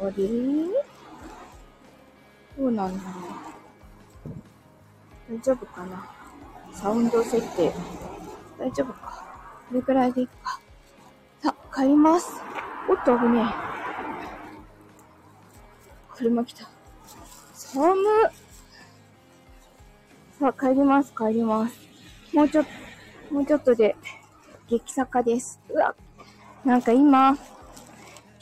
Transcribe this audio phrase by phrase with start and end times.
[0.00, 0.12] あれ
[2.58, 3.10] どうなんだろ
[5.30, 5.36] う。
[5.36, 6.10] 大丈夫かな
[6.72, 7.72] サウンド設定。
[8.58, 9.24] 大丈夫か。
[9.68, 10.60] これくらいでいいか。
[11.42, 12.40] さあ、帰ります。
[12.88, 13.44] おっと、危ねえ。
[16.16, 16.68] 車来た。
[17.54, 17.96] 寒
[20.38, 21.78] さあ、帰ります、帰ります。
[22.32, 22.66] もうちょっ
[23.28, 23.96] と、もうちょっとで、
[24.68, 25.60] 激坂です。
[25.70, 25.94] うわ、
[26.64, 27.36] なんか今、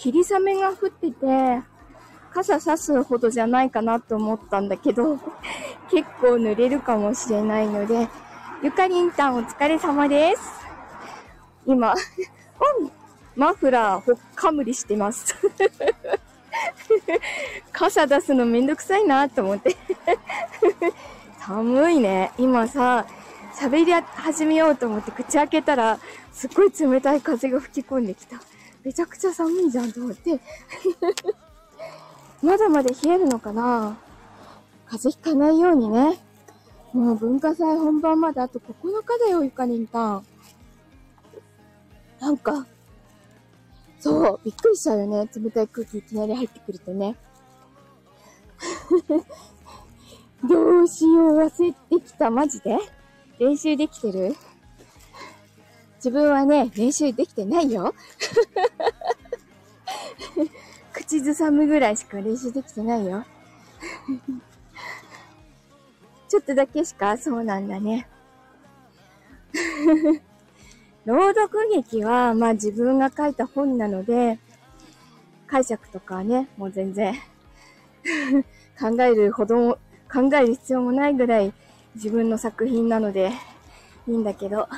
[0.02, 1.62] 霧雨が降ってて、
[2.34, 5.16] 傘差すほどじゃないかなと思ったんだけど、
[5.92, 8.08] 結構濡れるかもしれないので、
[8.64, 10.42] ゆかりんたんお疲れ様です。
[11.66, 11.94] 今、
[13.36, 15.36] マフラーほっかむりしてます。
[17.70, 19.76] 傘出すのめんどくさいなと思って
[21.38, 22.32] 寒いね。
[22.38, 23.06] 今さ、
[23.54, 26.00] 喋り始めようと思って口開けたら、
[26.32, 28.38] すっごい冷たい風が吹き込んできた。
[28.84, 30.40] めちゃくちゃ寒いじゃんと思って
[32.42, 33.96] まだまだ冷えるのかな
[34.86, 36.18] 風邪ひかないようにね。
[36.92, 40.26] もう文化祭本番まであと9日だよ、ゆかりんたん。
[42.20, 42.66] なんか、
[43.98, 45.30] そう、びっくりしちゃうよね。
[45.34, 47.16] 冷たい空気いきなり入ってくるとね。
[50.44, 52.28] どうしよう、忘れてきた。
[52.30, 52.76] マジで？
[53.38, 54.36] 練習できてる？
[56.02, 57.94] 自分はね、練習できてないよ。
[60.92, 63.24] 口ずさむぐらいしか練習できてないよ。
[66.28, 68.08] ちょっとだけしかそうなんだね。
[71.06, 74.40] 朗読劇は、まあ自分が書いた本なので、
[75.46, 77.14] 解釈とかね、もう全然
[78.76, 79.78] 考えるほど、
[80.12, 81.52] 考える必要もないぐらい
[81.94, 83.30] 自分の作品なので
[84.08, 84.68] いいんだけど、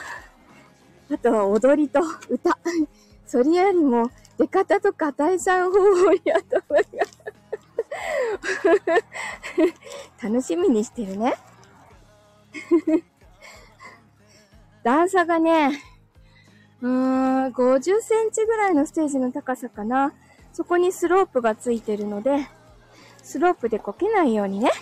[1.15, 2.59] あとは踊りと歌。
[3.25, 6.84] それよりも出方とか退散方法やと思い
[10.21, 11.34] 楽しみにしてるね。
[14.83, 15.81] 段差がね、
[16.83, 16.91] うー
[17.49, 20.12] ん、50センチぐらいのステージの高さかな。
[20.53, 22.49] そこにスロープがついてるので、
[23.22, 24.72] スロープでこけないようにね。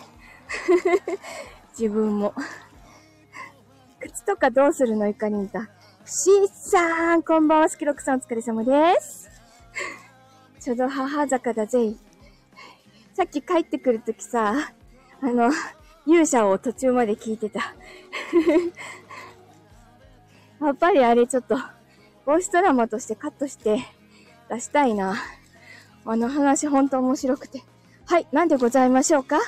[1.79, 2.33] 自分も。
[4.01, 5.69] 靴とかどうするのいかにいた。
[6.05, 9.31] しーさん、こんばんは、スキロクさんお疲れ様です。
[10.61, 11.95] ちょうど母坂だぜ。
[13.15, 14.55] さっき帰ってくるときさ、
[15.21, 15.51] あの、
[16.07, 17.75] 勇者を途中まで聞いてた。
[20.65, 21.57] やっぱりあれちょっと、
[22.27, 23.79] ボイスドラマとしてカットして
[24.49, 25.17] 出したいな。
[26.05, 27.63] あの話ほんと面白くて。
[28.07, 29.39] はい、なんでございましょうか？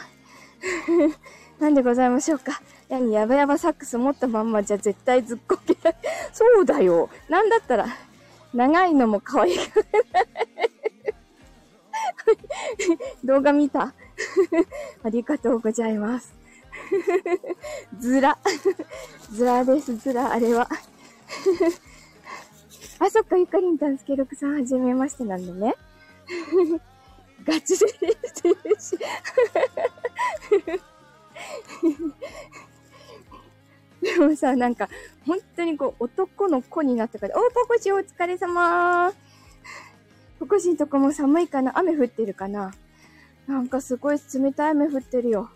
[1.59, 2.61] なんでございましょうか？
[2.89, 5.97] 何やばやばサックス持ったまんまじゃ絶対ずっこけない。
[6.33, 7.09] そうだよ。
[7.29, 7.87] なんだったら、
[8.53, 9.59] 長いのも可愛い。
[13.25, 13.85] 動画見た
[15.03, 16.33] ありがとうございます。
[17.99, 18.39] ずら。
[19.33, 20.69] ずらです、ずら、あれは。
[22.99, 25.75] あ、そっか、ゆかりんたんすけろくさん、はじめましてなんだね。
[27.45, 28.17] ガチで練
[28.79, 28.99] 習し。
[34.05, 34.89] でもさ、なんか、
[35.27, 39.13] 本当にこう、男の子になったから、おー、ポコシお疲れ様
[40.39, 42.75] ポコシんとこも寒いかな雨降ってるかな
[43.47, 45.51] なんかすごい冷たい雨降ってるよ。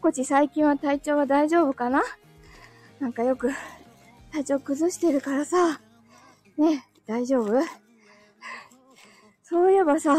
[0.00, 2.02] ポコチ最近は体調は大丈夫かな
[3.00, 3.50] なんかよく
[4.32, 5.80] 体調崩してるからさ。
[6.56, 7.52] ね、大丈夫？
[9.42, 10.16] そういえばさ、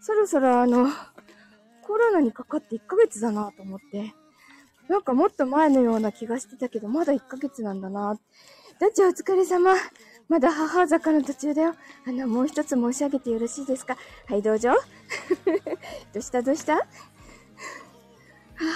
[0.00, 0.88] そろそろあの、
[1.82, 4.14] コロナにかかって1ヶ月だなと思って。
[4.92, 8.18] なんかもっと前のような気がしてたけど、まだ1ヶ月なんだな。
[8.78, 9.74] ダッチお疲れ様。
[10.28, 11.74] まだ母坂の途中だよ。
[12.06, 14.74] あの、もう一つ申し上げてよろしいですかはい、どうぞ。
[16.12, 16.74] どうしたどうした？
[16.74, 16.84] あ、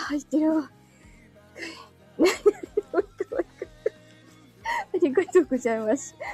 [0.09, 0.71] 入ってるわ。
[4.73, 6.15] ありがとうございます。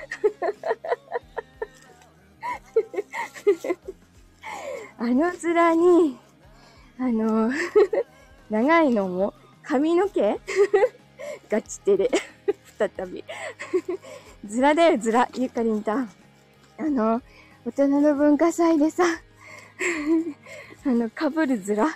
[4.97, 6.17] あの面に、
[7.01, 7.51] あの、
[8.49, 10.41] 長いのも、髪の毛？
[11.49, 12.11] ガチテレ。
[12.79, 13.25] 再び。
[14.47, 15.29] ずらだよ、ずら。
[15.35, 16.11] ゆかりんたん。
[16.79, 17.23] あの、
[17.65, 19.05] 大人の文化祭でさ、
[20.85, 21.87] あの、かぶるずら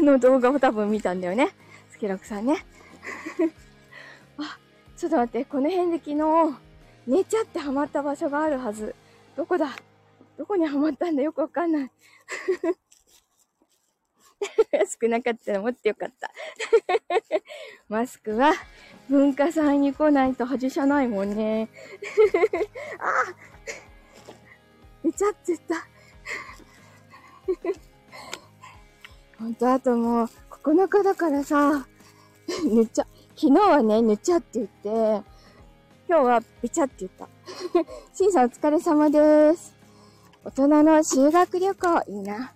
[0.00, 1.50] の動画を多分見たんだよね。
[1.90, 2.64] スケロクさんね。
[4.38, 4.58] あ、
[4.96, 6.58] ちょっと待って、この辺で昨日、
[7.08, 8.94] 寝ちゃってハマった場所があるはず。
[9.36, 9.76] どこだ？
[10.36, 11.22] どこにハマったんだ？
[11.22, 11.90] よくわかんない。
[15.00, 16.30] 少なかったら持ってよかった。
[17.88, 18.52] マスクは
[19.08, 21.68] 文化祭に来ないと外さないもんね。
[22.98, 23.34] あ
[25.02, 25.86] 出ちゃってた。
[29.38, 31.86] ほんと、あともう、9日だからさ、
[32.64, 33.06] 塗っちゃ、
[33.36, 34.88] 昨日はね、塗っちゃって言って、
[36.08, 37.28] 今日はべちゃって言った。
[38.12, 39.74] しんさんお疲れ様です。
[40.44, 42.52] 大人の修学旅行、いいな。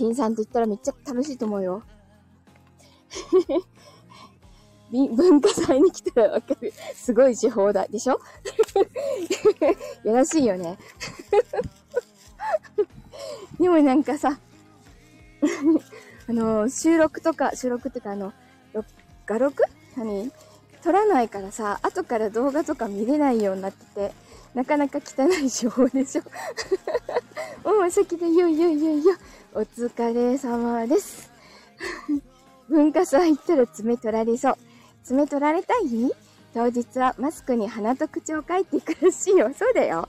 [0.00, 1.82] しんさんと言ったらめっちゃ楽しいと思うよ。
[4.90, 6.72] 文化祭に来たらわかる。
[6.94, 7.86] すごい手法だ。
[7.86, 8.18] でしょ？
[10.02, 10.78] やらしいよね。
[13.60, 14.38] でもなんかさ、
[16.28, 18.32] あの、収録とか、収録ってかあの、
[19.26, 19.62] 画録？
[19.98, 20.32] 何？
[20.82, 24.14] 撮らないからさ、後から動画とか見れないようになってて、
[24.54, 26.22] なかなか汚い手法でしょ？
[27.68, 29.14] もう先でよいよいよいよ。
[29.52, 31.28] お疲れ様です。
[32.68, 34.56] 文化祭行ったら爪取られそう。
[35.02, 36.12] 爪取られたい？
[36.54, 39.52] 当日はマスクに鼻と口を書いていくらしいよ。
[39.52, 40.08] そうだよ。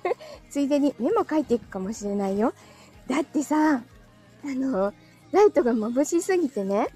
[0.48, 2.54] ついでに目も書いていくかもしれないよ。
[3.06, 3.82] だってさ、あ
[4.46, 4.94] の、
[5.32, 6.88] ライトが眩しすぎてね、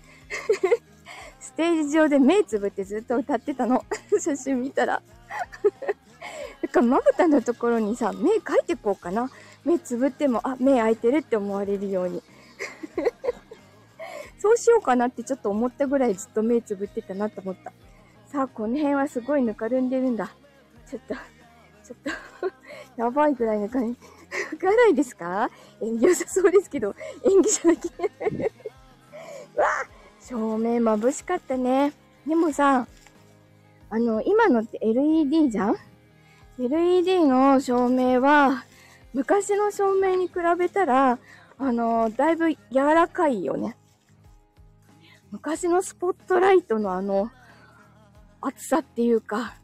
[1.40, 3.84] ステージ上で目つぶってずっと歌ってたの。
[4.18, 5.02] 写真見たら。
[6.62, 9.30] だからまぶたのところにさ、目描いてこうかな。
[9.64, 12.22] 目つぶっても、あ、目開いてるって思われるように。
[14.38, 17.72] そうしようかなってちょっと思ったぐらいずっと目つぶってたなと思った。
[18.26, 20.34] さあ、この辺はすごいぬかるんでるんだ。
[20.90, 21.98] ちょっと、ちょっ
[22.40, 22.50] と
[23.00, 23.94] やばいぐらいぬかるん。
[23.94, 24.00] か
[24.74, 25.50] ないですか？
[25.80, 26.94] 演技良さそうですけど、
[27.24, 28.02] 演技じゃなきゃ。
[29.60, 29.86] わあ
[30.20, 31.92] 照明眩しかったね。
[32.26, 32.86] でもさ、
[33.90, 35.76] あの、今のって LED じゃん
[36.58, 38.64] ?LED の照明は、
[39.14, 41.18] 昔の照明に比べたら、
[41.58, 42.58] あの、だいぶ柔
[42.94, 43.76] らかいよね。
[45.30, 47.30] 昔のスポットライトのあの、
[48.40, 49.54] 厚さっていうか、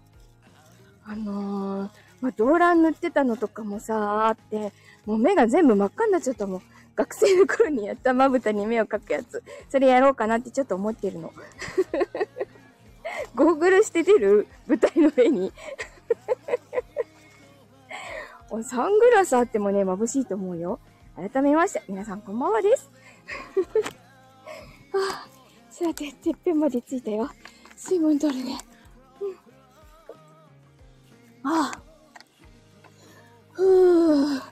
[1.05, 1.91] あのー、
[2.21, 4.73] まあ、動乱塗ってたのとかもさ、あって、
[5.06, 6.62] もう目が全部真っ赤になっちゃったもん。
[6.95, 9.43] 学生の頃にやったまぶたに目を描くやつ。
[9.69, 11.33] それやろうかなってちょっと思ってるの。
[13.35, 15.53] ゴーグルして出る舞台の上に
[18.62, 20.81] サングラスあってもね、眩しいと思うよ。
[21.17, 22.91] 改めまして、皆さんこんばんはです。
[24.93, 25.29] は あ
[25.71, 27.29] さて、てっぺんまで着いたよ。
[27.77, 28.59] 水分取るね。
[29.21, 29.27] う
[31.49, 31.50] ん。
[31.50, 31.81] ああ。
[33.53, 34.43] ふぅ。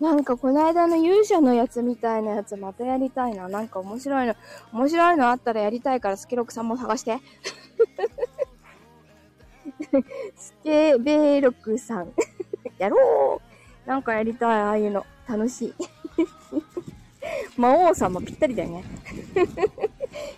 [0.00, 3.48] なんかこの間の勇者のやつみたいなやつまたやりたいな。
[3.48, 4.34] なんか面白いの、
[4.72, 7.20] 面白いのあったらやりたいからスケロクさんも探して。
[10.34, 12.12] スケベロクさん。
[12.82, 13.40] やろ
[13.86, 15.06] うなんかやりたい、ああいうの。
[15.28, 15.74] 楽しい。
[17.56, 18.84] 魔王様ぴったりだよね。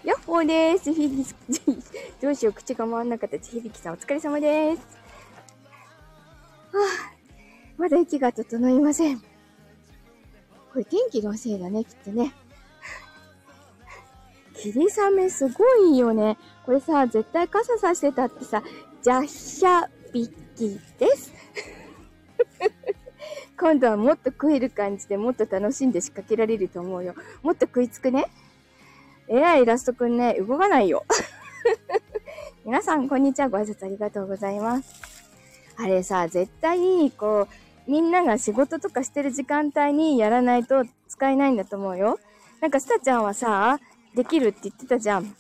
[0.05, 0.93] やっほーです。
[0.93, 1.25] ひび、
[2.21, 4.81] どうしよう、口が回んなかったひびきさんお疲れ様です。
[6.73, 7.13] はあ、
[7.79, 9.19] まだ息が整いません。
[9.19, 9.25] こ
[10.77, 12.35] れ天気のせいだね、きっとね。
[14.55, 16.37] 霧雨すごいよね。
[16.67, 18.63] これさ、絶対傘さしてたってさ、
[19.03, 21.33] じゃっしゃびきです。
[23.59, 27.15] 今度はもっと食える感じでもっと楽しんで仕掛けられると思うよ。
[27.43, 28.27] もっと食いつくね。
[29.29, 31.05] えらいイラストくんね、動かないよ。
[32.65, 33.49] 皆さん、こんにちは。
[33.49, 34.95] ご挨拶ありがとうございます。
[35.77, 37.49] あれさ、絶対、こ
[37.87, 42.19] う、みんなが仕事とかしてる時間帯にやらないと使えないんだと思うよ。
[42.61, 43.81] なんか、スタちゃんはさ、
[44.15, 45.35] できるって言ってたじゃん。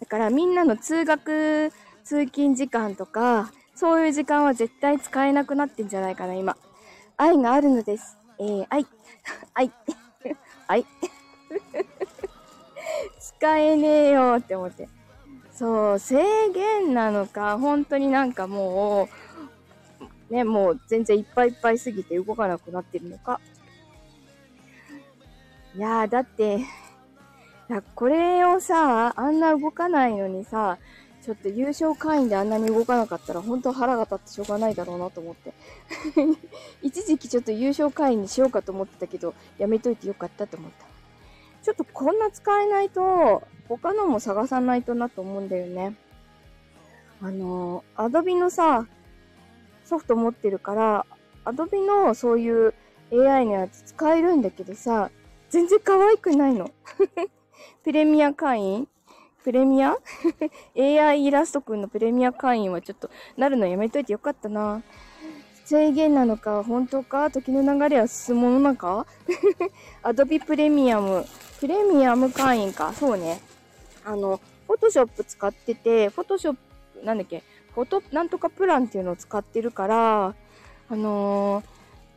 [0.00, 1.72] だからみんなの通学、
[2.04, 6.56] 通勤時間とか、そういう時間は絶対使えなくなってんじゃないかな、今。
[7.20, 8.16] 愛があるのです。
[8.38, 8.86] えー、愛。
[9.52, 9.72] 愛。
[10.68, 10.86] 愛。
[13.20, 14.88] 使えねえよって思って。
[15.52, 19.08] そう、制限なのか、本当になんかも
[20.30, 23.40] う、ね、もう全然いっぱいいっぱいすぎて動かなくなってるのか。
[25.74, 26.60] いや、だって、
[27.96, 30.78] これをさ、あんな動かないのにさ、
[31.22, 35.52] ちょっと優勝会員であんなに動かなかったら本当腹が立ってしょうがないだろうなと思って。
[36.82, 40.86] 一時期ちょっと優勝会員にしようかと思ってたけど、やめといてよかったと思った。
[41.62, 45.96] ちょっとこんな使えないと、他のも探さないとなと思うんだよね。
[47.20, 48.86] あの、アドビのさ、
[49.84, 51.06] ソフト持ってるから、
[51.44, 52.74] アドビのそういう
[53.12, 55.10] AI のやつ使えるんだけどさ、
[55.50, 56.70] 全然可愛くないの。
[57.82, 58.88] プレミア会員
[59.48, 59.96] プレミア
[60.76, 64.82] ?AI イラストくんのプレミア会員はちょっとなるのやめといてよかったな。
[65.64, 67.30] 制限なのか、本当か？
[67.30, 69.06] 時の流れは進むものなのか
[70.02, 71.24] アドビプレミアム。
[71.60, 72.92] プレミアム会員か？
[72.92, 73.40] そうね。
[74.04, 76.56] あの、フォトショップ使ってて、フォトショッ
[77.00, 77.42] プ、なんだっけ、
[77.74, 80.34] フォト、なんとかプランっていうのを使ってるから、
[80.90, 81.62] あの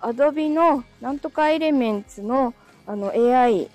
[0.01, 2.53] ー、Adobe のなんとかエレメンツの
[2.85, 3.69] あの AI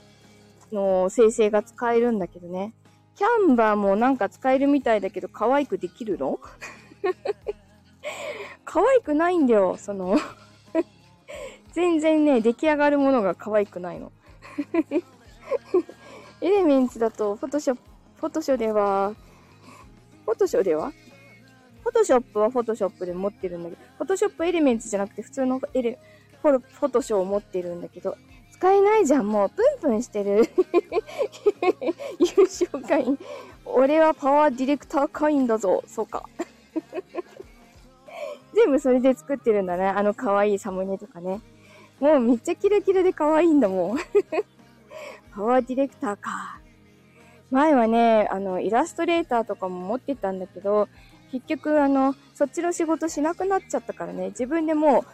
[0.72, 2.74] の生成が使えるんだけどね。
[3.16, 6.38] キャンバーもなんか使えるみたいだけど可愛くできるの？
[8.64, 10.18] 可愛くないんだよ、その。
[11.72, 14.12] 全然ね、出来上がるものが可愛くないの。
[16.40, 17.82] エレメンツだと、フォトショップ、
[18.20, 19.14] フォトショでは、
[20.24, 20.92] フォトショでは？
[21.82, 25.98] フォトショップはフォトショップで持ってるんだけど、フォトショップエレメンツじゃなくて普通のエレ、
[26.42, 28.16] フォフォトショを持ってるんだけど、
[28.58, 29.50] 使えないじゃん、もう。
[29.50, 30.48] プンプンしてる。
[32.18, 33.18] 有償会員。
[33.66, 35.84] 俺はパワーディレクター会員だぞ。
[35.86, 36.24] そうか。
[38.54, 39.86] 全部それで作ってるんだね。
[39.86, 41.40] あの可愛いサムネとかね。
[42.00, 43.98] もうめっちゃキラキラで可愛いんだもん。
[45.34, 46.58] パワーディレクターか。
[47.50, 50.88] 前はね、あの、イラストレーターとかも持ってたんだけど、
[51.30, 55.04] 結局、あの、そっちの仕事しなくなっちゃったからね、自分でも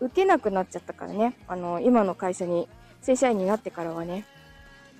[0.00, 2.68] う受けなくなっちゃったからね、あの、今の会社に
[3.02, 4.24] 正社員になってからはね。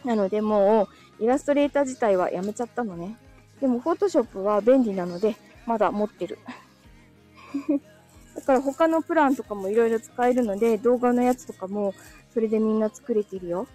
[0.05, 0.89] なのでも
[1.21, 3.17] う、イラストレーター自体はやめちゃったのね。
[3.61, 5.37] でも、フォトショップは便利なので、
[5.67, 6.39] まだ持ってる。
[8.37, 11.95] だから他のプランとかもいろいろ使えるので、動画のやつとかも、
[12.33, 13.67] それでみんな作れてるよ。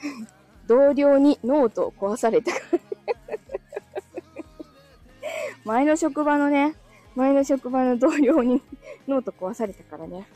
[0.66, 2.52] 同僚にノートを壊された
[5.64, 6.74] 前の職場のね、
[7.14, 8.62] 前の職場の同僚に
[9.06, 10.26] ノート壊されたからね。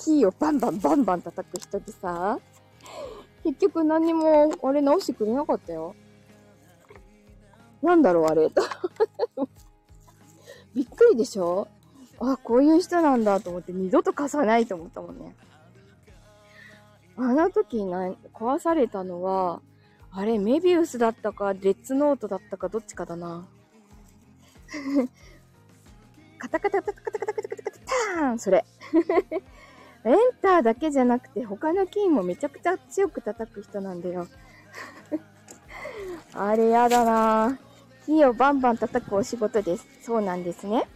[0.00, 2.38] キーをバンバンバンバン叩く人でさ、
[3.44, 5.94] 結局何もあれ直してくれなかったよ。
[7.82, 8.50] なんだろうあれ。
[10.74, 11.68] びっくりでしょ？
[12.20, 15.34] あ、こういう人なんだと思って二度と貸さないと思ったもんね。
[17.16, 19.60] あの時な、壊されたのは、
[20.12, 23.46] あれ、メビウスだったか、レッツノートだったか、どっちかだな。
[26.38, 27.78] カタカタカタカタカタカタカタカタ
[28.16, 28.64] ターンそれ。
[30.04, 34.26] エンターだけじゃなくて、他のキーもめちゃくちゃ強く叩く人なんだよ。
[36.32, 37.58] あれやだな
[38.06, 39.86] キーをバンバン叩くお仕事です。
[40.02, 40.88] そうなんですね。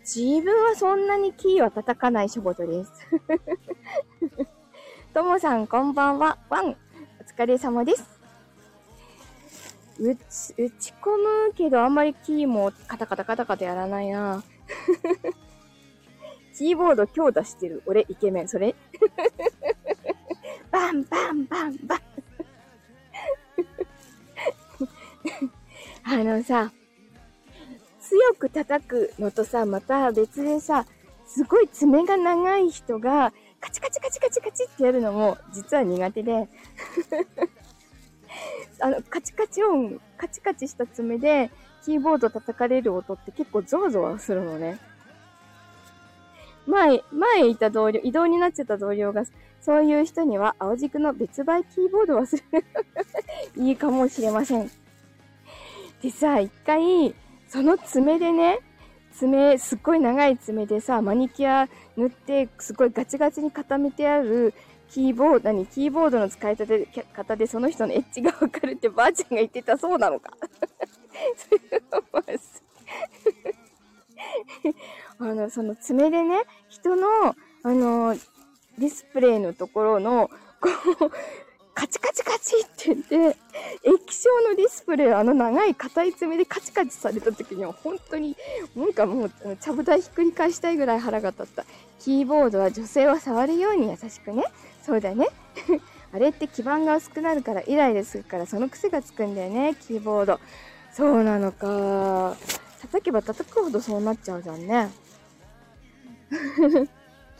[0.00, 2.92] 自分はそんなにキーは叩かない仕事です。
[5.12, 6.38] ともさん、こんばんは。
[6.48, 6.68] ワン。
[6.70, 6.74] お
[7.22, 8.20] 疲れ様です。
[9.98, 11.10] 打ち、打ち込
[11.48, 14.42] むけど、あんまりキーもカタカタカタカタやらないな。
[16.60, 17.82] キーボード強打してる。
[17.86, 18.48] 俺、イケメン。
[18.48, 18.74] それ？
[20.70, 22.00] バンバンバンバン
[26.04, 26.70] あのさ、
[27.98, 30.84] 強く叩くのとさ、また別でさ、
[31.26, 36.46] すごい爪が長い人が、カチカチカチカチカチってやるのも、実は苦手で
[38.80, 41.50] あの、カチカチ音、カチカチした爪で、
[41.86, 44.78] キーボード叩かれる音って結構ゾワゾワするのね。
[46.70, 49.24] 前、前いた同僚、移動になっちゃった同僚が、
[49.60, 52.42] そういう人には青軸の別売キーボードをする
[53.62, 54.70] いいかもしれません。
[56.02, 57.14] でさ、一回、
[57.48, 58.60] その爪でね、
[59.12, 64.54] 爪、すっごい長い爪でさ、マニキュア塗って、すごいガチガチに固めてある
[64.88, 70.32] キーボードに、キーボードの使い方でその人のエッジがわかるってばあちゃんが言ってたそうなのか。
[75.20, 77.06] あの、その爪でね、人の、
[77.62, 78.16] あの、
[78.78, 80.70] ディスプレイのところの、こ
[81.06, 81.10] う、
[81.74, 83.38] カチカチカチって言って、
[83.84, 88.36] 液晶のディスプレイあの長い硬い爪でカチカチされた時には本当に、
[88.74, 91.64] なんかもう、ちゃぶ台ひっくり返したいぐらい腹が立った。
[91.98, 94.44] キーボードは女性は触るように優しくね。
[94.82, 95.28] そうだね。
[96.12, 100.40] あれって基盤が薄くなるからイライラするからその癖がつくんだよね、キーボード。
[100.92, 102.36] そうなのか。
[102.80, 104.90] 叩けば叩くほどそうなっちゃうじゃんね。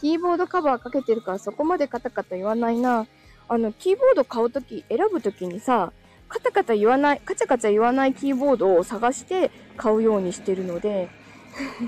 [0.01, 3.07] キーボードカバーかけてるからそこまでカタカタ言わないな。
[3.49, 5.93] あの、キーボード買うとき、選ぶときにさ、
[6.29, 11.09] カタカタ言わない、カチャカチャ言わないキーボードを探して買うようにしてるので、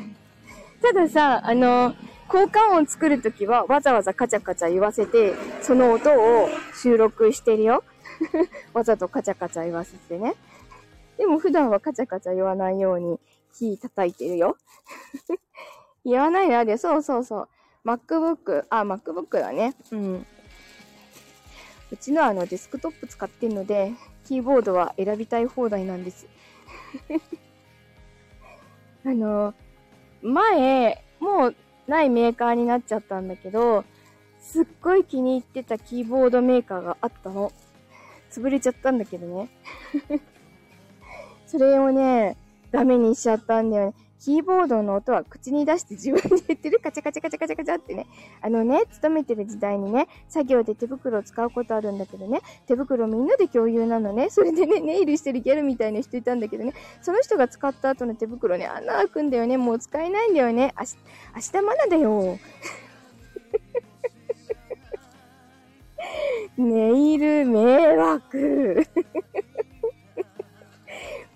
[0.82, 1.94] たださ、あの、
[2.26, 7.84] 効果音作るときはわざわざカチャカチャ言わせて、その音を収録してるよ。
[8.74, 10.34] わざとカチャカチャ言わせてね。
[11.18, 13.20] でも普段はカチャカチャ言わないように
[13.56, 14.56] キー叩いてるよ。
[16.04, 17.48] 言わないなで、そうそうそう。
[17.84, 19.74] MacBook、あ、MacBook だね。
[19.90, 20.26] うん。
[21.90, 23.92] うちのあのデスクトップ使ってんので、
[24.24, 26.26] キーボードは選びたい放題なんです。
[29.04, 29.54] あの、
[30.22, 31.56] 前、もう
[31.86, 33.84] ないメーカーになっちゃったんだけど、
[34.40, 37.52] すっごい気に入ってたキーボードメーカーがあったの。
[38.30, 39.48] 潰れちゃったんだけどね。
[41.46, 42.36] それをね、
[42.70, 43.94] ダメにしちゃったんだよね。
[44.22, 48.06] キーボードの音は口に出して自分で言ってるカチャカチャカチャカチャカチャってね。
[48.40, 54.30] あのね、勤めてる時代にね、作業で手袋を使うことあるんだけどね、手袋みんなで共有なのね。
[54.30, 59.56] それでね、ネイルしてるギャルみたいな人いたんだけどね、その人が使った後の手袋ね、穴開くんだよね。
[59.56, 60.72] もう使えないんだよね。
[60.76, 60.96] あし、
[61.34, 62.38] 明日まだだよ。
[66.56, 68.86] ネイル迷惑。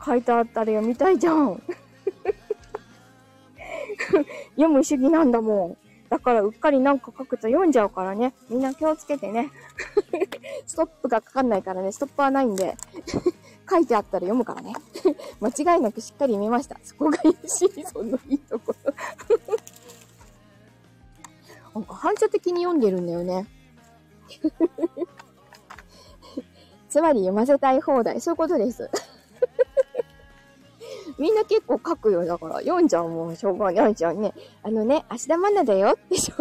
[0.06, 1.60] 書いてあったら読みたいじゃん。
[4.56, 5.86] 読む主義なんだもん。
[6.08, 8.34] だからうっかりなんか書くと読んじゃうからね。
[8.48, 9.50] みんな気をつけてね。
[10.66, 11.92] ストップがかかんないからね。
[11.92, 12.76] ストップはないんで。
[13.68, 14.72] 書いてあったら読むからね。
[15.40, 16.78] 間違いなくしっかり読みました。
[16.82, 18.94] そこがいいし、そのいいところ。
[21.74, 23.46] なんか反射的に読んでるんだよね。
[26.88, 28.20] つまり読ませたい放題。
[28.20, 28.88] そういうことです。
[31.18, 32.24] みんな結構書くよ。
[32.24, 33.36] だから、読んじゃうもん。
[33.36, 34.34] しょうがないじゃんね。
[34.62, 36.34] あのね、明日まだだよってしょ。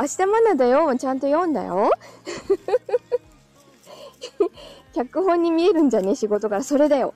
[0.00, 0.96] 明日まだだよ。
[0.96, 1.90] ちゃんと読んだよ。
[4.94, 6.62] 脚本に見えるんじゃね仕事から。
[6.64, 7.14] それだよ。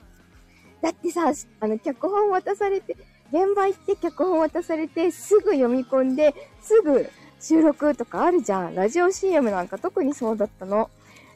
[0.81, 2.95] だってさ、あの、脚本渡されて、
[3.31, 7.09] 現場行って脚本渡されて、すぐ読み込んで、すぐ
[7.39, 8.75] 収録とかあるじゃん。
[8.75, 10.89] ラジオ CM なんか特にそうだったの。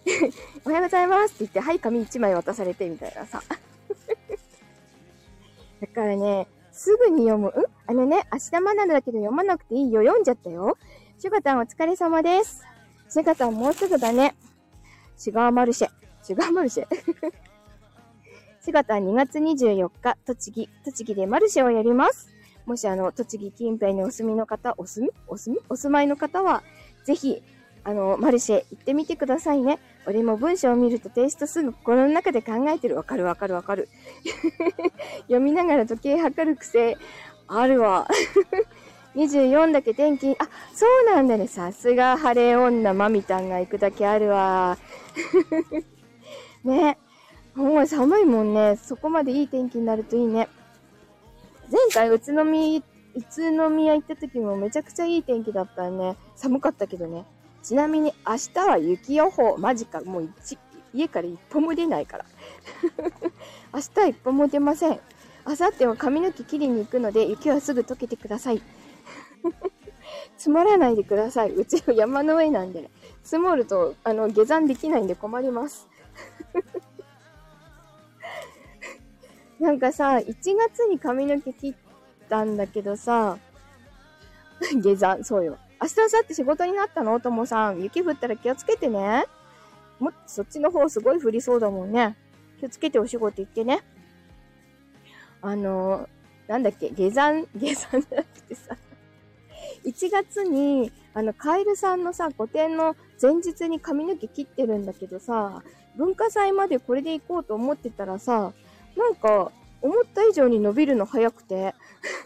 [0.65, 3.41] おはようございますって言って、はい、紙1枚渡されて、みたいなさ。
[5.81, 7.49] だからね、すぐに読む。
[7.49, 7.51] ん？
[7.87, 10.01] あのね、明日学んだだけど読まなくていいよ。
[10.01, 10.77] 読んじゃったよ。
[11.17, 12.63] シュガタンお疲れ様です。
[13.09, 14.35] シュガタンもうすぐだね。
[15.17, 15.89] シュガーマルシェ。
[16.23, 16.87] シュガーマルシェ。
[18.61, 22.29] シュガタン2月24日、栃木、栃木でマルシェをやります。
[22.65, 25.13] もしあの、栃木近辺にお住みの方、お住み？
[25.27, 25.65] お住み？
[25.69, 26.63] お住まいの方は、
[27.03, 27.41] ぜひ、
[27.83, 29.79] あの、マルシェ行ってみてくださいね。
[30.05, 32.95] 俺も文章を見るとテイストすぐ心の中で考えてる。
[32.95, 33.89] わかるわかるわかる。
[35.27, 36.97] 読みながら時計測る癖、
[37.47, 38.07] あるわ。
[39.15, 41.47] 24だけ天気、あ、そうなんだね。
[41.47, 44.77] さすが晴れ女マミタンが行くだけあるわ。
[46.63, 46.97] ね。
[47.55, 48.77] もう寒いもんね。
[48.77, 50.47] そこまでいい天気になるといいね。
[51.71, 52.79] 前回宇都宮、
[53.15, 56.15] 宇都宮行った時もめちゃくちゃいい天気だったね。
[56.35, 57.25] 寒かったけどね。
[57.63, 59.57] ちなみに明日は雪予報。
[59.57, 60.01] マジか。
[60.01, 60.29] もう
[60.93, 62.25] 家から一歩も出ないから。
[63.73, 64.99] 明日は一歩も出ません。
[65.45, 68.61] 明後日は髪の毛切りに行くので、雪はすぐ溶けてください。
[70.37, 71.51] 積もらないでください。
[71.51, 72.89] うちの山の上なんで、ね、
[73.23, 75.87] 積もると、あの、下山できないんで困ります。
[79.59, 81.75] なんかさ、1月に髪の毛切っ
[82.29, 83.37] たんだけどさ、
[84.81, 85.57] 下山、そうよ。
[85.81, 87.19] 明日、明後日仕事になったの？
[87.19, 87.81] ともさん。
[87.81, 89.25] 雪降ったら気をつけてね。
[89.99, 92.17] もっとそっちの方すごい降りそうだもんね。
[92.59, 93.81] 気をつけてお仕事行ってね。
[95.41, 98.75] あのー、なんだっけ、下山、 下山じゃなくてさ、
[99.85, 105.63] 1月に、あの、カエルさんのさ、個展の前日に髪の毛切ってるんだけどさ、
[105.95, 108.53] 文化祭までこれで行こうと思ってたらさ、
[108.97, 111.73] なんか、思った以上に伸びるの早くて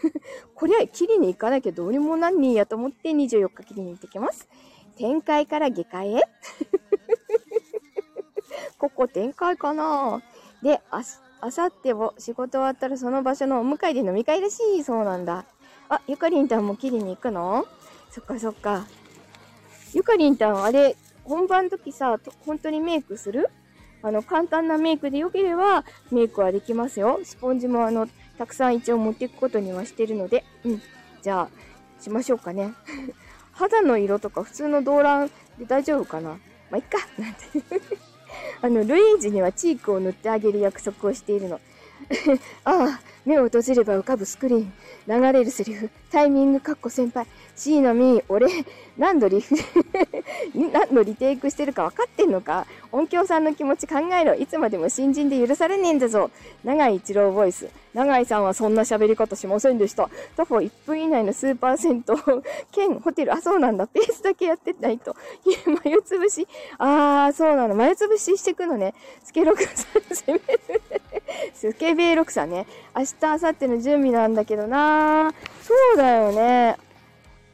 [0.54, 4.48] こりゃ切りに行かなきゃどうにもなんねえやと思って24日切りに行ってきます。
[4.96, 6.22] 展開から下界へ
[8.78, 10.22] ここ展開かな
[10.62, 11.02] で、あ、
[11.40, 14.84] あさっても仕事終わったらその場所のお迎えで飲み会らしい。
[14.84, 15.44] そうなんだ。
[15.88, 17.66] あ、ゆかりんたんも切りに行くの？
[18.10, 18.86] そっかそっか。
[19.92, 23.48] ゆかりんたん、あれ、本番時さ、本当にメイクする？
[24.04, 27.20] あの、簡単なメイクで良ければ、メイクはできますよ。
[27.24, 30.82] スポンジもあの、たくさん一応持っていくことにはしてるので、うん。
[31.22, 31.48] じゃあ、
[32.02, 32.74] しましょうかね。
[33.52, 36.30] 肌の色とか普通の動乱で大丈夫かな？
[36.30, 36.38] ま
[36.72, 37.40] あ、いっかなんて
[38.60, 41.60] あの、ルイージにはチークを塗ってあげる約束をしているの。
[42.64, 44.72] ああ、目を閉じれば浮かぶスクリーン。
[45.06, 45.88] 流れるセリフ。
[46.10, 47.26] タイミング、かっこ先輩。
[47.56, 48.48] C のみ、俺、
[48.96, 49.56] 何度リフ、
[50.54, 52.66] 何度リテイクしてるか分かってんのか？
[52.92, 54.34] 音響さんの気持ち考えろ。
[54.34, 56.30] いつまでも新人で許されねえんだぞ。
[56.62, 57.68] 長井一郎ボイス。
[57.92, 60.08] 長井さんはそんな喋り方しませんでした。
[60.36, 63.32] 徒歩1分以内のスーパー銭湯、 兼ホテル。
[63.32, 63.86] あ、そうなんだ。
[63.88, 65.16] ペースだけやってないと。
[65.44, 66.46] いや、眉つぶし。
[66.78, 67.74] あー、そうなの。
[67.74, 68.94] 眉つぶししてくのね。
[69.24, 70.82] スケロクさん攻める。
[71.54, 72.66] スケベロクさんね。
[72.94, 76.76] 明日、明後日の準備なんだけどなそうだよね。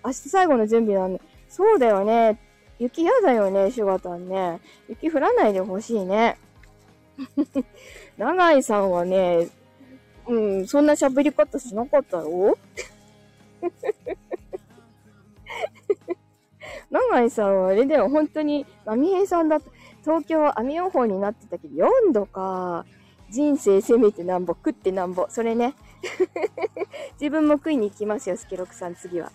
[0.05, 1.30] 明日最後の準備なんで。
[1.51, 2.39] そうだよね。
[2.79, 4.61] 雪嫌だよね、シュガタンね。
[4.89, 6.39] 雪降らないでほしいね。
[8.17, 9.49] 長井さんはね、
[10.27, 12.57] うん、そんな喋り方しなかったろ？
[16.91, 19.71] 長井さんはあれだよ、本当に、波平さんだと、
[20.03, 22.87] 東京は雨予報になってたけど、4度か。
[23.31, 25.27] 人生攻めてなんぼ、食ってなんぼ。
[25.29, 25.75] それね。
[27.21, 29.31] 自分も食いに行きますよ、スケロクさん、次は。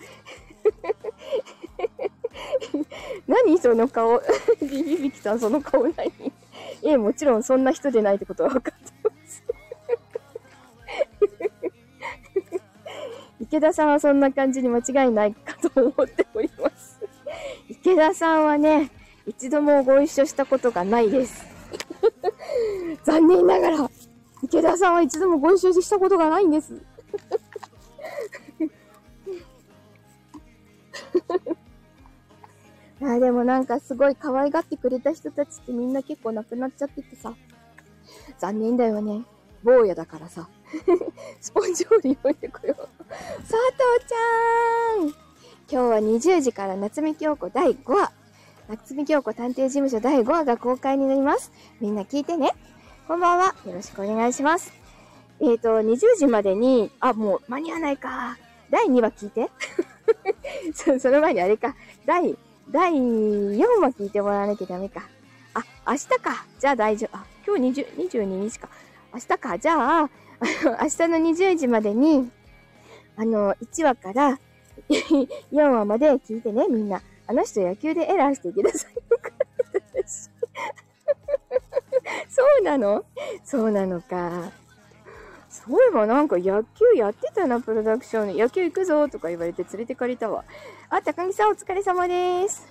[3.27, 4.21] 何その顔？
[4.61, 6.11] ビビビキさん、その顔何
[6.83, 9.43] ええ、もちろんそんな人でないってことは分かってます。
[13.41, 16.99] 池田さんはそんな感じに間違いないかと思っております。
[17.69, 18.91] 池田さんはね、
[19.25, 21.45] 一度もご一緒したことがないです。
[23.03, 23.89] 残念ながら、
[24.43, 26.73] 池田さんは一度もご一緒したことがないんです。
[33.01, 37.33] あでもなんかすごい可愛がってくれた人たちってみんな結構亡くなっちゃっててさ。
[38.37, 39.23] 残念だよね。
[39.63, 40.47] 坊やだからさ。
[41.41, 42.87] スポンジボール読んでこよう。
[43.39, 45.13] 佐藤ちゃん今
[45.67, 48.11] 日は20時から夏目京子第5話。
[48.69, 51.51] 夏目京子探偵事務所第5話が公開になります。
[51.81, 52.51] みんな聞いてね。
[53.07, 53.55] こんばんは。
[53.65, 54.73] よろしくお願いします。
[55.39, 58.37] えっ、ー、と、20時までに、あ、もう間に合わないか。
[58.69, 59.51] 第2話聞いて。
[60.73, 61.75] そその前にあれか。
[62.05, 62.37] 第、
[62.69, 65.03] 第4話聞いてもらわなきゃダメか。
[65.53, 66.45] あ、明日か。
[66.59, 67.17] じゃあ大丈夫。
[67.17, 68.69] あ、今日20、22日か。
[69.13, 69.59] 明日か。
[69.59, 70.09] じゃあ、
[70.41, 72.31] 明日の20時までに、
[73.15, 74.39] あの、1話から
[74.89, 77.01] 4話まで聞いてね、みんな。
[77.27, 78.93] あの人野球でエラーしてください。
[82.29, 83.03] そうなの
[83.43, 84.51] そうなのか。
[85.67, 88.37] そういえばなんか野球やってたな、プロダクション。
[88.37, 90.43] 野球行くぞとか言われて連れてかれたわ。
[90.89, 92.67] あ、高木さんお疲れ様です。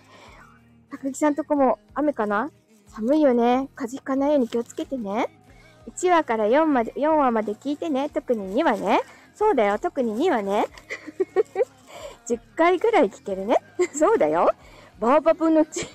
[0.90, 2.50] 高木さんとこも雨かな？
[2.86, 3.68] 寒いよね。
[3.74, 5.28] 風邪ひかないように気をつけてね。
[5.88, 8.08] 1話から4まで、4話まで聞いてね。
[8.08, 9.02] 特に2話ね。
[9.34, 9.80] そうだよ。
[9.80, 10.66] 特に2話ね。
[12.28, 13.56] 10回ぐらい聞けるね。
[13.92, 14.52] そうだよ。
[15.00, 15.86] バーバブのチ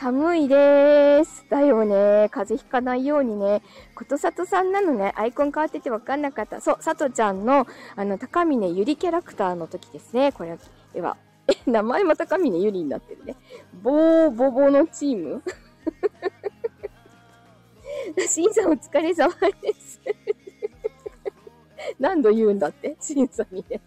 [0.00, 1.44] 寒いです。
[1.50, 2.28] だよね。
[2.30, 3.62] 風邪ひかないようにね。
[3.96, 5.12] ことさとさんなのね。
[5.16, 6.60] アイコン変わっててわかんなかった。
[6.60, 10.30] そう、さとちゃんの、あの、高峰ゆりキャラクターの時ですね。
[10.30, 10.56] これ
[11.00, 11.16] は。
[11.48, 13.34] え、 名前も高峰ゆりになってるね。
[13.82, 15.42] ボーボボのチーム？
[18.28, 20.00] しんさんお疲れ様です
[21.98, 22.96] 何度言うんだって？
[23.00, 23.80] しんさんにね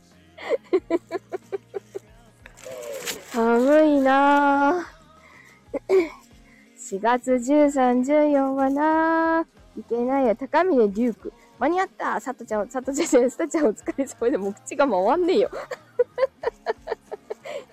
[3.32, 5.01] 寒いなぁ。
[6.78, 9.80] 4月13、14はなぁ。
[9.80, 10.36] いけないや。
[10.36, 11.32] 高峰デューク。
[11.60, 15.52] 間に合ったさとちゃん、さとちゃん、スタちゃんお疲れ様でもう口が回んねえよ。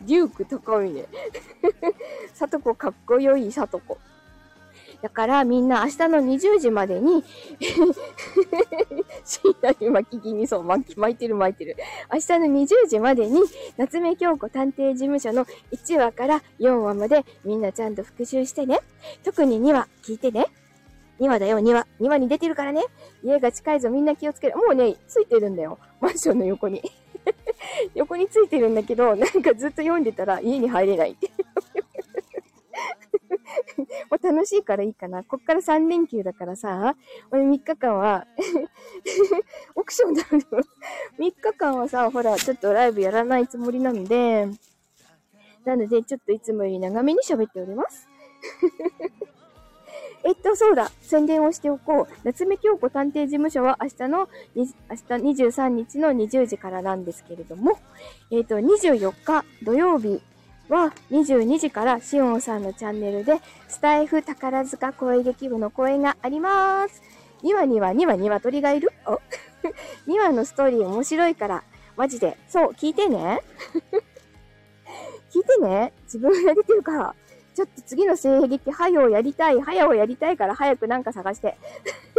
[0.02, 1.04] デューク高峰。
[2.34, 3.98] さとこかっこよいさとこ。
[5.02, 7.24] だからみんな明日の20時までに
[9.24, 11.76] 深夜に巻き気味そう、巻き巻いてる巻いてる。
[12.12, 13.40] 明日の20時までに、
[13.76, 18.80] 夏目京子探偵事務所の1話から4話までみんなちゃんと復習してね。
[19.24, 20.46] 特に2話聞いてね。
[21.20, 21.86] 2話だよ、2話。
[22.00, 22.84] 2話に出てるからね。
[23.22, 24.56] 家が近いぞ、みんな気をつける。
[24.56, 25.78] もうね、ついてるんだよ。
[26.00, 26.82] マンションの横に。
[27.94, 31.30] 横についてるんだけど、なんかずっと読んでたら家に入れないって。
[34.10, 35.24] もう楽しいからいいかな。
[35.24, 36.96] こっから3連休だからさ、
[37.30, 38.26] 俺3日間は
[39.74, 40.28] オークションだよ。
[41.18, 44.48] 3日間はさ、ほら、ちょっとライブやらないつもりなので、
[45.64, 48.08] なので、ちょっといつもより長めに喋っております。
[50.24, 50.90] えっと、そうだ。
[51.00, 52.14] 宣伝をしておこう。
[52.24, 54.72] 夏目京子探偵事務所は明日の、明日
[55.46, 57.78] 23日の20時からなんですけれども、
[58.30, 60.20] えっと、24日土曜日
[60.68, 67.02] は22時からしおんさんのチャンネルでスタイフ宝塚声劇部の声があります。
[67.42, 68.92] 2話には2話鶏がいる？
[69.06, 69.20] お
[70.10, 71.64] ?2 話のストーリー面白いから、
[71.96, 72.36] マジで。
[72.48, 73.42] そう、聞いてね。
[75.32, 75.92] 聞いてね。
[76.04, 77.14] 自分が出てるから。
[77.54, 81.56] ちょっと次の声劇、はよやりたい、はやをやりたいから早くなんか探して。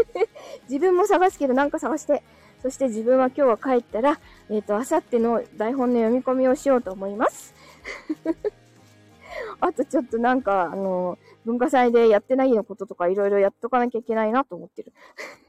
[0.67, 2.23] 自分も探すけどなんか探して。
[2.61, 7.53] そして自分は今日は帰ったら、えっ、ー、と、あさっての台本の読み込みをしようと思います。
[9.61, 14.93] あとちょっとなんか、あの、文化祭でやってないのこととかいろいろやっとかなきゃいけないなと思ってる。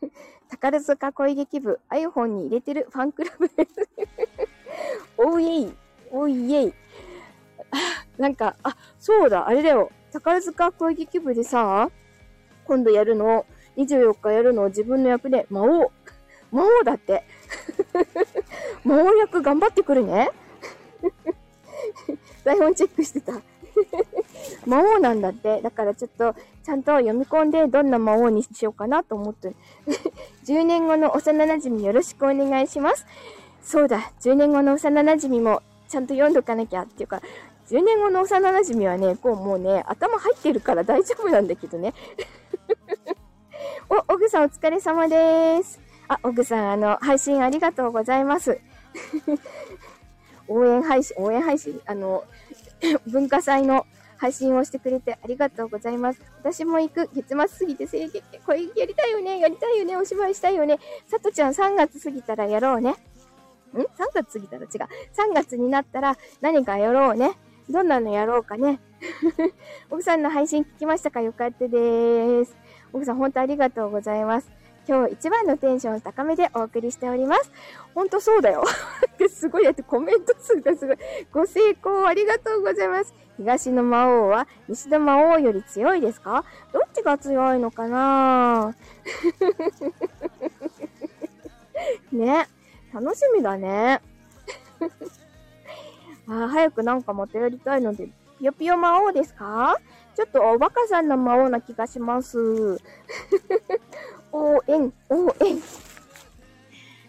[0.48, 3.88] 宝塚恋劇部 iPhone に入れてるファンクラブです。
[5.16, 5.74] おいえい、
[6.10, 6.74] おいえい。
[8.18, 9.90] なんか、あ、そうだ、あれだよ。
[10.12, 11.90] 宝塚恋劇部でさ、
[12.64, 15.92] 今度やるの、24日やるのを自分の役で魔王。
[16.50, 17.24] 魔王だって。
[18.84, 20.30] 魔王役頑張ってくるね。
[22.44, 23.34] 台本チェックしてた。
[24.66, 25.60] 魔王なんだって。
[25.62, 29.54] だからちょっと、ちゃんと読み込んで、どんな魔王にしようかなと思って。
[30.44, 33.06] 10年後の幼馴染よろしくお願いします。
[33.62, 37.20] そうだ、10年後の幼馴染も、ちゃんと読んどかなきゃっていうか、
[37.68, 41.94] 10年後の幼馴染はね、こうもうね、頭入ってるから大丈夫なんだけどね。
[43.88, 45.80] お、オグさんお疲れ様です。
[46.08, 48.60] あ、オグさん、あの、配信ありがとうございます。
[50.50, 52.24] 応援配信、応援配信、あの、
[53.06, 53.86] 文化祭の
[54.18, 56.20] 配信をしてくれてありがとうございます。
[56.40, 57.08] 私も行く。
[57.14, 62.90] 月末過ぎて制限、これやりたいよねやりたいよねお芝居したいよねさとちゃん3月過ぎたらやろうね。
[62.90, 64.64] ん ?3 月過ぎたら？
[64.64, 64.68] 違う。
[65.30, 67.32] 3月になったら何かやろうね。
[67.70, 68.80] どんなのやろうかね。
[69.90, 71.20] 奥さんの配信聞きましたか？
[71.22, 72.54] よかったです。
[72.92, 74.50] 奥さん本当ありがとうございます。
[74.88, 77.50] 今日一番のテンション高めでお送りしております。
[77.94, 78.64] ほんとそうだよ。
[79.28, 80.96] すごい、だってコメント数がすごい。
[81.32, 83.14] ご成功ありがとうございます。
[83.36, 86.44] 東の魔王は西の魔王より強いですか？
[86.72, 88.74] どっちが強いのかな？
[92.12, 92.48] ね。
[92.92, 94.00] 楽しみだね。
[96.28, 99.76] あ早くなんかまたやりたいので、ぴよぴよ魔王ですか？
[100.16, 102.78] ちょっとおバカさんの魔王な気がします。
[104.32, 105.60] 応援、応援。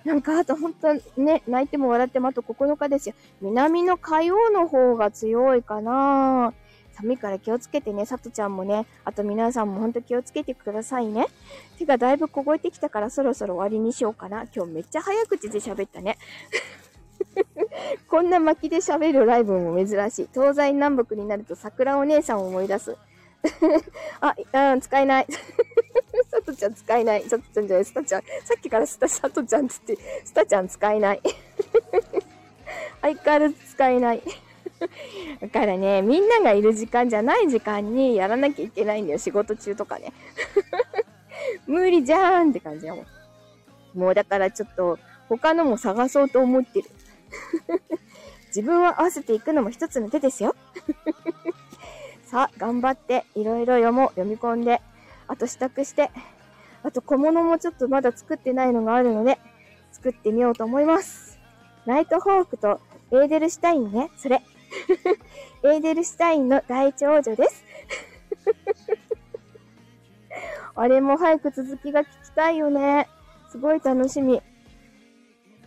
[0.03, 3.15] なんか、あと本当ね、泣いても笑ってもあと9日ですよ。
[3.41, 6.53] 南の海洋の方が強いかな
[6.93, 11.27] 寒いから気をつけてね、さとちゃんもね、あと皆さんもほんと気をつけてくださいね。
[11.77, 14.45] 手がだいぶ凍えてきたからそろそろ終わりにしようかな。
[14.55, 16.17] 今日めっちゃ早口で喋ったね。
[18.09, 20.29] こんな巻きで喋るライブも珍しい。
[20.33, 22.97] 東西南北になると桜お姉さんを思い出す。
[24.19, 24.35] あ、
[24.73, 25.27] うん、使えない。
[26.51, 27.23] さとちゃん使えない。
[27.23, 28.21] さとちゃんじゃない、スタちゃん。
[28.21, 31.21] さっきからスタ、さとちゃんって言って、スタちゃん使えない。
[33.01, 34.21] 相変わらず使えない。
[35.39, 39.19] だからね、みんながいる時間じゃない時間にやらなきゃいけないんだよ。
[39.19, 40.11] 仕事中とかね。
[41.67, 43.05] 無理じゃーんって感じやもん。
[43.93, 46.89] もうだからちょっと、他のも探そうと思ってる。
[48.47, 50.55] 自分を合わせていくのも一つの手ですよ。
[52.25, 54.81] さあ、頑張って、いろいろ読もう、読み込んで、
[55.27, 56.11] あと支度して、
[56.83, 59.39] あと小物もちょっとまだ作ってないのがあるので、
[59.91, 61.39] 作ってみようと思います。
[61.85, 62.79] ナイトホークと
[63.11, 64.41] エーデルシュタインね、それ。
[65.63, 67.63] エーデルシュタインの大長女です。
[70.75, 73.07] あれも早く続きが聞きたいよね。
[73.49, 74.41] すごい楽しみ。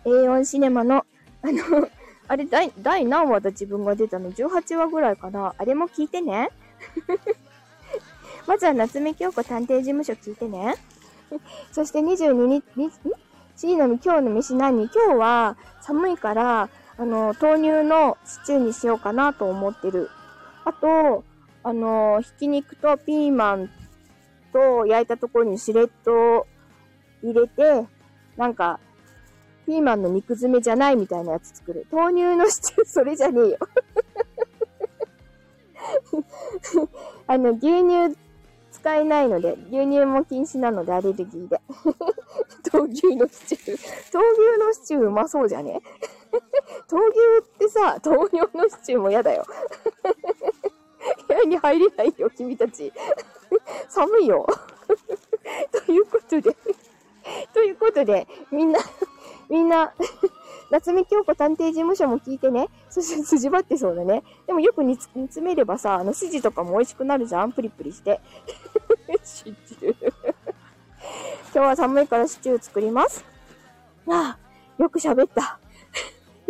[0.05, 1.07] A4 シネマの、
[1.43, 1.89] あの、
[2.27, 6.49] あれ、第、第何話だ自分が出たの ?18 話ぐらいかなあれも聞いてね。
[8.47, 10.75] まずは夏目京子探偵事務所聞いてね。
[11.73, 12.93] そして22日、
[13.57, 14.85] 次の今日の飯何？
[14.85, 20.11] 今日は寒いから、あの、豆乳のシチューにしようかなと思ってる。
[20.65, 21.25] あと、
[21.63, 23.71] あの、ひき肉とピーマン
[24.53, 26.47] と焼いたところにシレット
[27.23, 27.87] 入れて、
[28.37, 28.81] なんか、
[29.67, 31.87] ピーマンの肉詰めじゃないみたいなやつ作る。
[31.91, 33.59] 豆乳のシチュー、それじゃねえよ。
[37.27, 38.17] あの、牛乳
[38.85, 41.59] 使えないので、牛乳も禁止なので、アレルギーで。
[42.71, 43.79] 豆乳のシチュー。
[44.13, 45.81] 豆乳のシチューうまそうじゃね？
[46.93, 49.47] 豆乳ってさ、豆乳のシチューも嫌だよ。
[51.27, 52.93] 部屋に入れないよ、君たち。
[53.89, 54.47] 寒いよ。
[55.87, 56.55] ということで
[57.55, 58.81] ということで、みんな
[59.49, 59.95] みんな
[60.71, 62.69] 夏目京子探偵事務所も聞いてね。
[62.95, 64.23] そして筋張ってそうだね。
[64.47, 68.21] でもよく煮詰めればさ、あの筋とかも美味しくなるじゃんプリプリして。
[69.25, 69.97] シチュー
[71.53, 73.25] 今日は寒いからシチュー作ります。
[74.09, 75.59] ああ、よく喋った。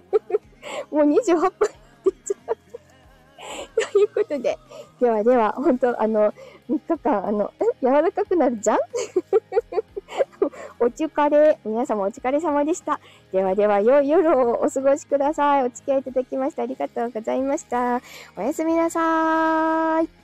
[0.92, 1.58] もう28分って
[2.04, 2.56] 言っちゃう。
[3.92, 4.58] ということで、
[5.00, 6.30] ではでは、本当あの、
[6.68, 8.78] 3日間、あの、柔らかくなるじゃん？
[10.80, 13.00] お疲れ、皆様お疲れ様でした。
[13.32, 15.64] ではでは、良い夜をお過ごしください。
[15.64, 18.00] お付き合いいただきましてありがとうございました。
[18.36, 20.23] おやすみなさーい。